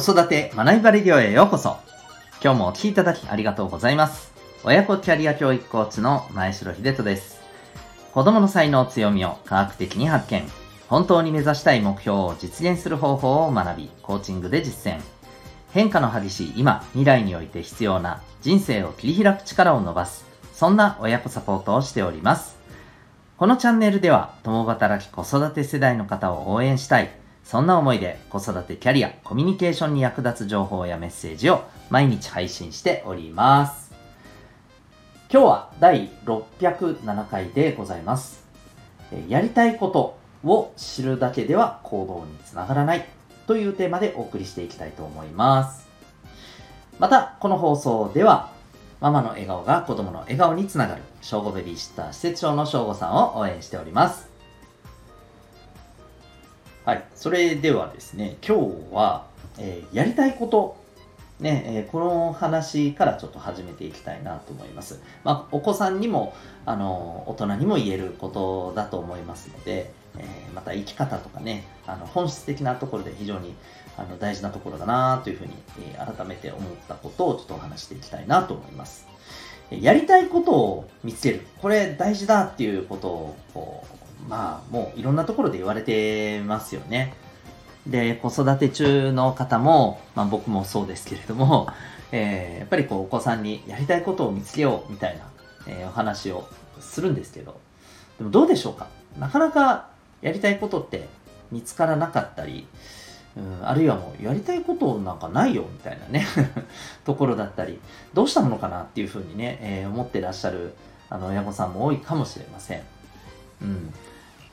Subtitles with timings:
[0.00, 1.76] 子育て学びバレディオへようこそ。
[2.42, 4.32] 今日もお聴きいただきありがとうございます。
[4.64, 7.42] 親子キャリア教育コーチの前城秀人です。
[8.14, 10.42] 子供の才能強みを科学的に発見。
[10.88, 15.00] 本当に目指したい目標を実現する方法を学び、コーチングで実践。
[15.72, 20.24] 変化の激しい今、未来において必要な人生を切り開く力を伸ばす。
[20.54, 22.56] そんな親子サポートをしております。
[23.36, 27.19] このチャンネルでは、共働き子育て世代の方を応援したい。
[27.50, 33.90] そんな思いで子育てキャリア、コミュニケーションに役立つ情報やメッセージを毎日配信しております。
[35.28, 38.46] 今日は第607回でございます。
[39.28, 40.16] やりたいこと
[40.48, 43.04] を知るだけでは行動につながらない
[43.48, 45.88] というテーマでお送りしていきたいと思います。
[47.00, 48.52] また、この放送では、
[49.00, 54.29] ママの笑顔が子供の笑顔につながる、正午ベビーシッター施設長の正午さんを応援しております。
[56.82, 57.04] はい。
[57.14, 59.26] それではですね、今日は、
[59.58, 60.78] えーやりたいこと、
[61.38, 65.02] ね、えーこの話からちょっと始めていきたいなと思います。
[65.22, 73.54] まあ、お子さんにも、あの、大人にも言えることだと思いますので、えーまた生き方とかね、あの、本質的なところで非常に
[73.98, 79.06] あの大事なところだなというふうに、え改めて思ったことをちょっとお話していきたいなと思います。
[79.70, 81.46] やりたいことを見つける。
[81.60, 87.14] これ大事だっていうことを、こうまあ、もういろんなところで言われてますよね。
[87.86, 91.68] で、子育て中の方も、まあ僕もそうですけれども、
[92.12, 95.24] えーやっぱりこうお子さんにやりたいことを見つけようみたいな、
[95.66, 96.46] えーお話を
[96.78, 97.58] するんですけど、
[98.18, 98.86] でもどうでしょうか？
[99.18, 99.86] なかなか
[100.22, 101.08] やりたいことって
[101.50, 102.66] 見つからなかったり、
[103.36, 106.26] うん、あるいはもうやりたいことなんかないよみたいなね
[107.04, 107.80] ところだったり
[108.12, 110.74] どうしたものかなっていうふうにね、えー思ってらっしゃる
[111.08, 112.82] あの親御さんも多いかもしれません、
[113.62, 113.94] うん、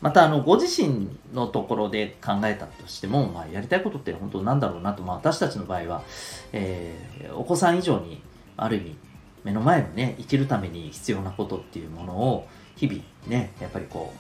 [0.02, 6.04] またあのご自身のところで考えたとしても、まあ、やりたいことって本当なんだろうなと、まあ、私たちの場合は、
[6.54, 8.22] えーお子さん以上に
[8.56, 8.96] ある意味
[9.44, 14.14] 目の前のね生きるために必要なことっていうものを日々ねやっぱりこ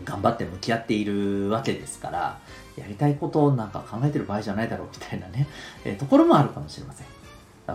[0.00, 2.38] う頑張って向き合っているわけですから
[2.76, 5.48] やりたいことなんか考えてる場合じゃないだろうみたいなね、
[5.84, 7.06] えーところもあるかもしれません。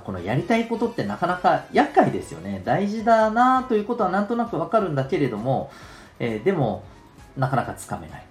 [0.06, 2.62] このやりたいことってなかなか厄介ですよね。
[2.66, 5.72] 大事だなということはなんとなくわかるんだけれども、
[6.20, 6.84] えーでも
[7.38, 8.26] なかなかつかめない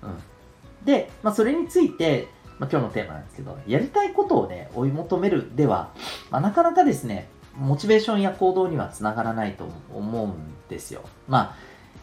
[0.00, 0.08] と。
[0.08, 2.28] うん、で、まあ、それについて、
[2.58, 5.90] まあ、今日のテーマなんですけど、やりたいことをね、追い求めるでは、
[6.30, 10.34] まあ、なかなかですね、モチベーションや行動にはつながらないと思うん
[10.68, 11.02] ですよ。
[11.28, 11.56] まあ、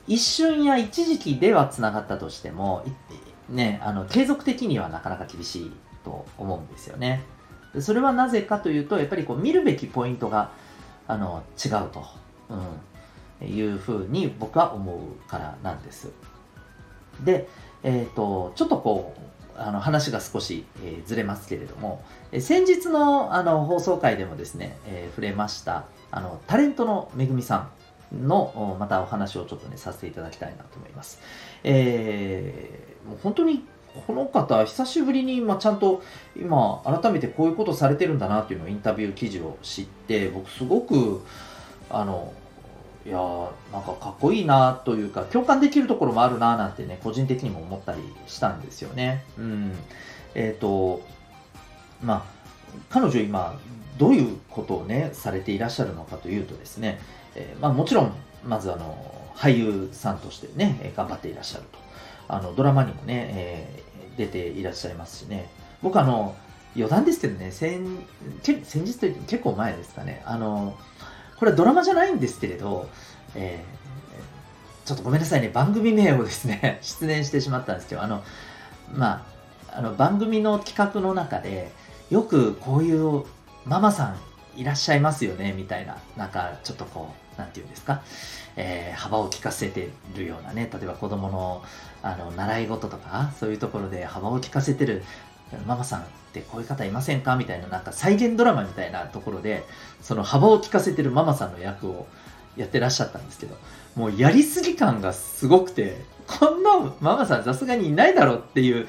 [0.08, 2.84] 一瞬や一時期ではつながったとしても、
[3.50, 5.72] いね、あの継続的にはなかなか厳しい
[6.04, 7.24] と思うんですよね。
[7.74, 10.52] でそれはなぜかというと、やっぱりこう見るべきポイントが
[11.08, 12.06] あの違うと、
[13.42, 16.12] うん、いうふうに僕は思うからなんです。
[17.22, 17.48] で、
[17.84, 19.22] えー、とちょっとこう
[19.56, 27.70] あの話が少し、えーずれますけれども、えー先日のあの放送回でもですね、えー触れましたあのタレントのめぐみさ
[28.16, 31.20] んのおまたお話をちょっとねさせていただきたいなと思います。
[31.64, 33.66] えーもう本当に
[34.08, 36.02] この方久しぶりに、まあ、ちゃんと
[36.36, 41.22] 今改めてこういうことされてるんだなっていうのをインタビュー記事を知って僕すごく
[41.90, 42.34] あの
[43.06, 49.24] いやーなんかかっこいいなというか共感できるところもあるななんてね個人的にも思ったりしたんですよね。
[49.38, 49.74] うん、
[50.36, 51.02] えっ、と
[52.02, 52.24] まあ
[52.90, 53.60] 彼女今
[53.98, 57.00] どういうことをねされていらっしゃるのかというとですね、
[57.36, 58.14] えーまあ、もちろん
[58.46, 58.96] まずあの
[59.36, 61.80] 俳優さんとしてね頑張っていらっしゃると。
[62.30, 65.50] あのドラマにもね、えー出ていらっしゃいますしね。
[65.82, 66.36] 僕あの
[66.76, 67.80] 余談ですけどね先
[68.64, 70.22] 先日というと結構前ですかね。
[70.26, 70.78] あの
[71.38, 72.90] これはドラマじゃないんですけれど、
[73.36, 73.84] えー
[74.86, 78.22] ちょっとごめんなさいね、番組名をですね、 出演してしまったんですけど、あの、
[78.94, 79.26] ま
[79.70, 81.72] あ、あの番組の企画の中で、
[82.10, 83.24] よくこういう
[83.66, 88.02] ママさんいらっしゃいますよね、みたいな、なんかちょっとこう、なんていうんですか、
[88.58, 91.64] えー幅を利かせてるようなね、例えば子供の
[92.02, 95.02] あの習い事とか、そういうところで幅を利かせてる
[95.66, 97.36] ママさんってこういう方いませんか？
[97.36, 99.64] みたいな、なんか再現ドラマみたいなところで、
[100.02, 102.08] その幅を利かせてるママさんの役を
[102.58, 103.56] やってらっしゃったんですけど、
[103.96, 108.88] もうやりすぎ感がすごくて、こんなママさんさすがにいないだろうっていう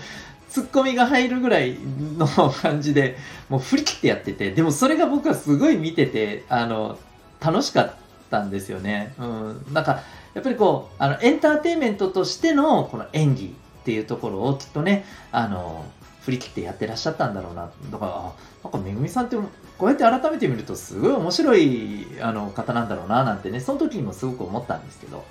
[0.49, 1.76] ツッコミが入るぐらい
[2.17, 3.17] の感じで、
[3.50, 6.99] もう振り切ってやってて、でもそれが僕はすごい見てて、あの、
[7.40, 7.94] 楽しかっ
[8.31, 9.14] たんですよね。
[9.19, 9.67] うん。
[9.73, 10.00] なんか、
[10.32, 15.85] やっぱりこう、あの、エンターテインメントとしてのこの演技っていうところをきっとね、あの、
[16.25, 17.71] 振り切ってやってらっしゃったんだろうな。
[17.91, 18.32] だから、
[18.62, 25.25] なんかめぐみさんってこうやって改めて見るとすごい面白いあの方なんだろうななんてね、その時にもすごく思ったんですけど、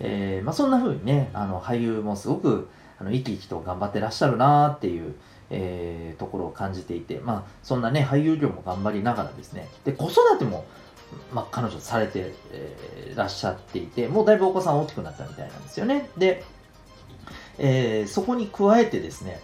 [0.00, 2.68] えーまあ、そんな風にね、あの俳優もすごく
[2.98, 5.14] あの生き生きと頑張ってらっしゃるなっていう、
[5.50, 10.64] えー、ところを感じていて、まあ、そんなね、俳優業も頑張りながらですね、で、子育ても、
[11.32, 16.08] まあ、彼女されて、えー、らっしゃっていて、もうだいぶお子さん大きくなったみたいなんですよね。
[16.16, 16.42] で、
[17.58, 19.40] えー、そこに加えてですね、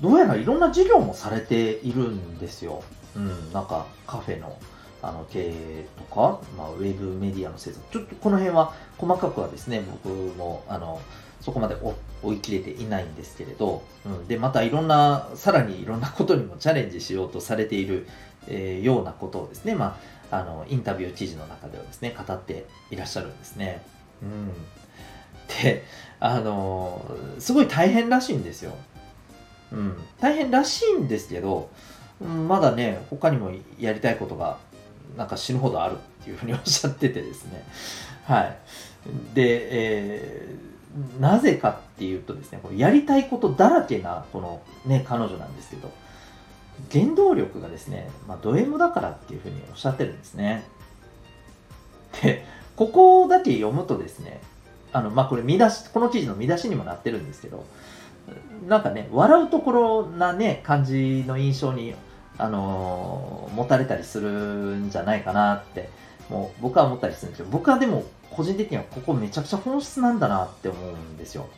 [0.00, 2.82] どうやらいろんな事業もされているんですよ。
[3.16, 4.56] うん、なんかカフェの
[5.00, 11.00] あの経営とか、まあ、ウェブメディアの制作、ちょっとこの辺は細かくはですね、僕もあの
[11.40, 11.76] そこまで
[12.22, 18.08] 追い切れていないんですけれど、うん、で、またいろんな、さらにいろんなことにもチャレンジしようとされている、
[18.48, 20.00] えー、ようなことをですね、ま
[20.32, 23.82] あ、あのインタビュー記事の中ではですね、語っていらっしゃるんですね。
[24.20, 24.52] うん、
[25.62, 25.84] で、
[26.18, 27.08] あの
[27.38, 28.72] すごい大変らしいんですよ。
[30.20, 31.70] 大変らしいんですけど、
[32.20, 34.58] うんまだね、他にもやりたいことが
[35.16, 37.64] なんか死ぬほどあるっていうふうにおっしゃっててですね。
[38.24, 38.56] はい。
[39.34, 45.90] で、えー、なぜかっていうとですね、こやりたいことだらけな、このね、彼女なんですけど、
[46.92, 50.64] 原動力がですね、まあ、ド M だからっていうふうにおっしゃってるんですね。
[52.22, 52.44] で、
[52.76, 54.40] ここだけ読むとですね、
[54.92, 57.64] あの、まあ、これ見出し、この記事の見出しにもなってるんですけど、
[58.66, 61.94] なんかね、笑うところなね、感じの印象に、
[62.36, 65.88] あの、持たれたりするんじゃないかなって、
[66.28, 71.48] もう僕は思ったりするんですけど、僕はでも個人的にはここめちゃくちゃ本質なんだなって思うんですよ。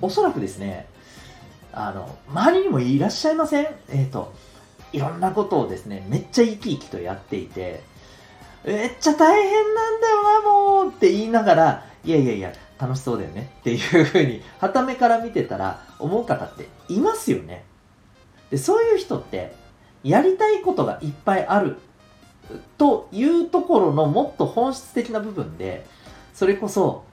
[0.00, 0.86] おそらくですね、
[1.72, 3.66] あの、周りにもいらっしゃいません？
[3.88, 4.32] えっ、ー、と、
[4.92, 7.82] いろんなことをですね、めっちゃ生き生きとやっていて、
[8.64, 17.64] めっちゃ大変なんだよな、もうって言いながら、いやいやいや、楽しそうだよねっていうふうに、はためから見てたら思う方っていますよね。
[18.50, 19.54] で、そういう人って、
[20.02, 21.76] やりたいことがいっぱいある
[22.78, 25.84] というところのもっと本質的な部分で、
[26.32, 27.04] それこそ、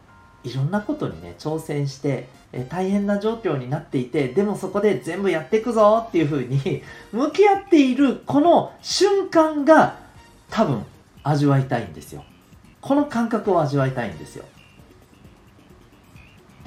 [0.43, 6.81] いろんなことにね、挑戦して、え大変な状況になっていて、でもそこで全部やっていくぞっていうふうに
[7.11, 9.97] 向き合っているこの瞬間が
[10.49, 10.85] 多分
[11.23, 12.23] 味わいたいんですよ。
[12.79, 14.45] この感覚を味わいたいんですよ。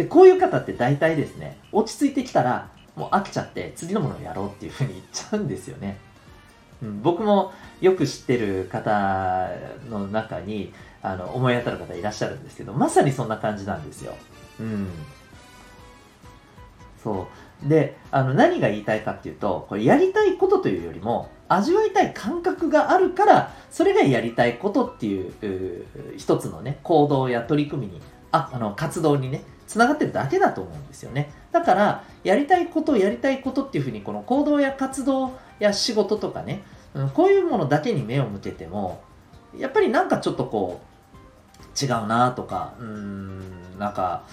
[0.00, 5.98] で、こういう方って大体ですね、落ち着いてきたら、もう飽きちゃって次のものをやろうっていうふうに言っちゃうんですよね。
[6.82, 7.52] うん、僕も
[7.82, 9.50] よく知ってる方
[9.90, 14.14] の中にあの思い当たる方いらっしゃるんですけど、まさにそんな感じなんですよ。
[14.58, 14.88] うん。
[17.04, 17.28] そ
[17.62, 17.68] う。
[17.68, 25.84] で、あの何が言いたいかっていうと、これやりたいことというよりも、味わいたい感覚があるから、それがやりたいことっていう
[26.16, 28.00] 一つのね、行動や取り組みに、
[28.32, 31.30] あ、あの、活動にね、つながってるだけだと思うんですよね。
[31.52, 39.00] だから、やりたいことやりたいことっていうふうに、この行動や活動や仕事とかね、うん、こういうものだけに目を向けても、
[39.56, 44.24] やっぱりなんかちょっとこう、違うなとか、うん、なんか、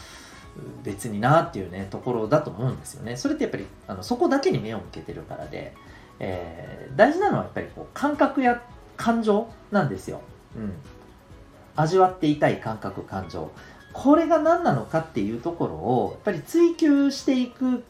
[0.84, 3.16] 別になっていうね、ところだと思うんですよね。
[3.16, 5.76] それってやっぱり、あのそこだけに目を向けてるからで、
[6.18, 8.64] えー、大事なのはやっぱりこう感覚や
[8.96, 10.22] 感情なんですよ。
[10.56, 10.74] うん。
[11.76, 13.52] 味わっていたい感覚、感情。
[13.98, 17.84] これが何なのかっていうところを、やっぱり追求していく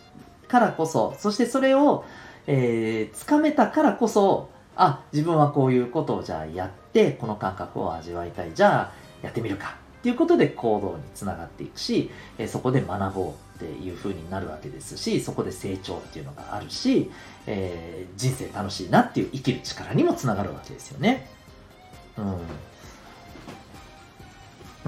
[0.48, 2.06] からこそ、そしてそれを、
[2.48, 8.54] えー、つかめたからこそ、あ、自分はこういうことをじゃあやって、この感覚を味わいたい。
[8.56, 9.76] じゃあ、やってみるか。
[10.00, 17.12] っていうことで行動につながっていくし、えー、そこで学ぼうっていう風になるわけですし、そこで成長っていうのがあるし、
[17.48, 21.30] えー、人生楽しいなっていう生きる力にもつながるわけですよね。
[22.18, 22.38] うん。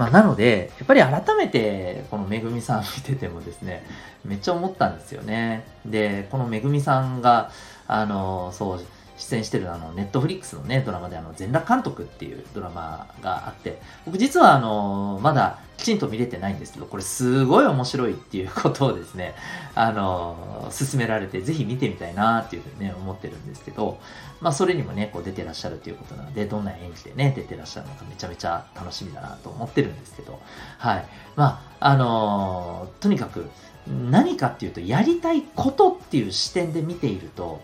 [0.00, 3.84] まあ、なので、やっぱり改めて、このめぐみさん見ててもですね、
[4.24, 5.66] めっちゃ思ったんですよね。
[5.84, 7.50] で、このめぐみさんが、
[7.86, 8.80] あの、そう、
[9.20, 19.34] 出演してるあの、ネットフリックスのね、ドラマであの、全裸監督っていうドラマがあって、僕実はあの、まだきちんと見れてないんですけど、これすごい面白いっていうことをですね、
[19.74, 23.98] あの、勧められて、ぜひ見てみたいなっていうふうにね、思ってるんですけど、
[24.40, 30.40] まあそれにもね、こう出てらっしゃるということなので、どんな演技でね、出てらっしゃるのかめちゃめちゃ楽しみだなと思ってるんですけど、
[30.78, 31.04] はい。
[31.36, 33.50] まあ、あのとにかく、
[33.86, 37.60] 何かっていうと、やりたいことっていう視点で見ていると、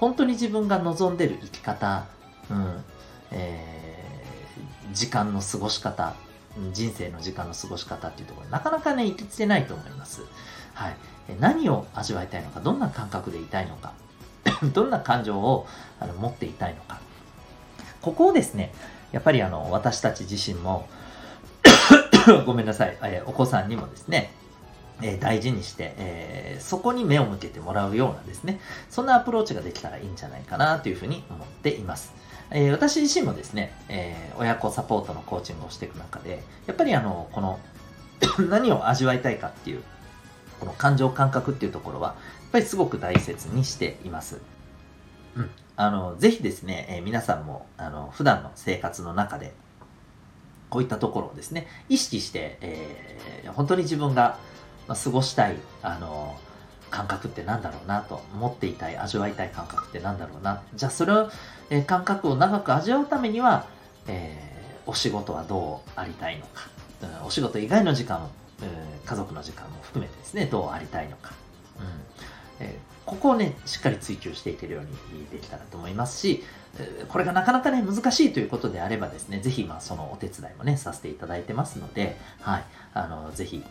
[0.00, 2.06] 本当に自分が望んでる生き方、
[2.50, 2.84] うん、
[3.32, 6.14] えー、時間の過ごし方、
[6.72, 10.22] 人生の時間の過ごし方っていうところなかなかね、行きつけないと思います。
[10.72, 10.96] はい。
[11.38, 13.92] 何を味わいたいのか、どんな感覚でいたいのか、
[14.72, 15.66] どんな感情を
[16.00, 16.98] あの持っていたいのか。
[18.00, 18.72] ここをですね、
[19.12, 20.88] やっぱりあの、私たち自身も
[22.46, 24.32] ごめんなさい、えー、お子さんにもですね、
[25.02, 32.12] え、大事にして、えー、そこに目を向けてもらうようなですね、そんなアプローチができたらいいんじゃないかなというふうに思っています。
[32.50, 37.58] えー、私自身もですね、え親子サポートのコーチングをしていく中で、やっぱりあの、この
[38.48, 39.82] 何を味わいたいかっていう
[40.58, 44.40] この感情感覚っていうところはやっぱりすごく大切にしています。
[45.36, 49.54] うん、あのぜひですね、え、皆さんもあの普段の生活の中で
[50.68, 54.38] こういったところをですね意識して、えー、本当に自分が
[54.94, 56.38] 過ごしたいあの
[56.90, 60.62] 感覚って何だろうなと持っていたい味わいたい感覚って何だろうな。
[60.74, 61.30] じゃあそれを、
[61.70, 63.66] えー、感覚を長く味わうためには、
[64.08, 66.68] えー、お仕事はどうありたいのか、
[67.20, 68.28] うん、お仕事以外の時間、
[68.60, 71.32] うん、家族の時間も含めてですねどうありたいのか、
[71.78, 72.66] うん。
[72.66, 76.44] え、ここをねしっかり追求していけるようにできたらと思いますし
[77.08, 82.64] これがなかなかね難しいということであればですね是非まあそのお手伝いもねさせていただいてますのではい。
[82.92, 83.62] あの是非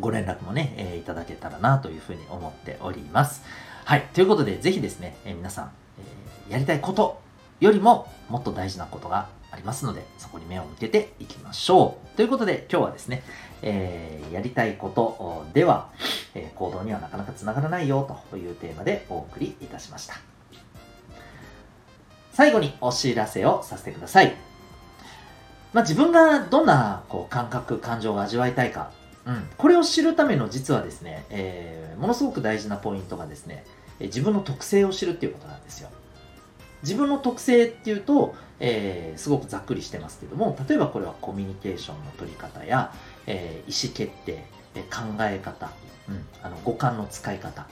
[0.00, 3.42] ご連絡もね、えー、いただけたらなというふうに思っております。
[3.84, 4.02] はい。
[4.12, 5.72] ということで、ぜひですね、えー、皆さん、
[6.46, 7.20] えー、やりたいこと
[7.60, 12.16] よりももっと大事なことがありますので、そこに目を向けていきましょう。
[12.16, 13.22] ということで、今日はですね、
[13.62, 15.88] えー、やりたいことでは、
[16.34, 20.14] え行動にはなかなかつながらないよというテーマでお送りいたしました。
[22.32, 24.36] 最後にお知らせをさせてください。
[25.72, 28.90] まあ、自分がどんなこう感覚、感情を味わいたいか
[29.28, 33.64] うん、これを知るための実はですね、えー、ものすごく大事なポイントがですね、
[34.00, 35.90] 自分の特性を知るっていうことなんですよ。
[36.82, 42.94] 自分の特性っていうと、えー、すごくざっくりしてますけども、例えばこれはコミュニケーションの取り方や、
[43.26, 44.44] えー、意思決定、
[44.74, 45.72] え考え方、
[46.08, 47.66] うん、あの五感の使い方、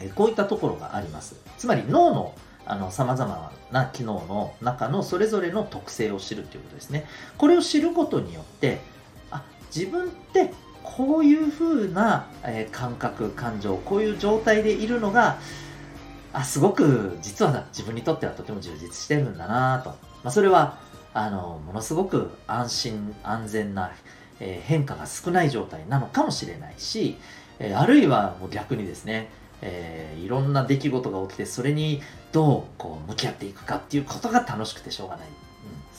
[0.00, 1.36] えこういったところがあります。
[1.58, 2.34] つまり脳の
[2.68, 7.06] あの様々な機能の中のそれぞれの特性を知るということですね。
[7.38, 8.80] これを知ることによって、
[9.76, 10.52] 自分って
[10.82, 15.38] こういう風な、え感覚感情こういう状態でいるのが
[16.32, 20.78] あすごく実は自分にとってはとても充実してるんだなと、まあ、それは
[21.12, 23.92] あのものすごく安心安全な、
[24.40, 27.16] え、変化が少ない状態なのかもしれないし、
[27.58, 29.28] え、あるいはもう逆にですね、
[29.60, 32.00] えー、いろんな出来事が起きてそれに
[32.32, 35.26] どうこう向き合っていくかっていうことが楽しくてしょうがない、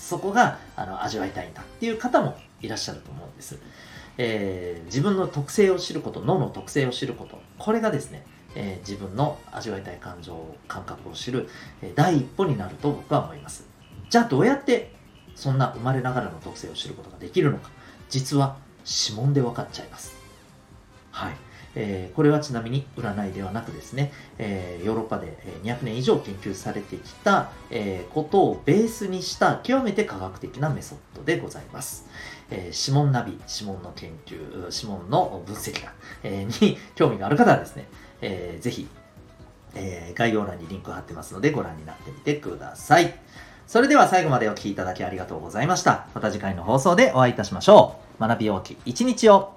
[0.08, 3.60] そこがあの味わいたいんだっていう方もいらっしゃると思うんです。
[4.18, 11.50] えー、自分の特性を知ること、脳の特性を知ること、これがですね、えー、自分の味わいたい感情、感覚を知る、
[11.82, 13.68] えー、第一歩になると僕は思います。
[14.10, 14.94] じゃあどうやって
[15.36, 17.70] そんな生まれながらの特性を知ることができるのか、
[18.10, 20.16] 実は指紋で分かっちゃいます。
[21.12, 21.34] はい。
[21.80, 32.08] えー、これはちなみに占いではなくですね、えー、ヨーロッパで200年以上研究されてきた、えー、ことをベースにした極めて科学的なメソッドでございます。
[32.50, 34.36] え指紋ナビ、指紋の研究、
[34.74, 35.92] 指紋の分析だ、
[36.24, 37.90] えに興味がある方はですね、
[38.22, 38.88] えー、ぜひ、
[39.76, 43.14] え概要欄にリンク貼ってますのでご覧になってみてください。
[43.68, 46.08] それでは最後までお聴きいただきありがとうございました。
[46.16, 48.22] また次回の放送でお会いいたしましょう。
[48.22, 49.57] 学び大きい一日を